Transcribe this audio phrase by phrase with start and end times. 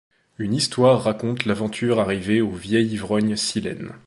[0.39, 3.93] Une histoire raconte l'aventure arrivée au vieil ivrogne Silène.